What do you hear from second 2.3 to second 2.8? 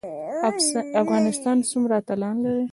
لري؟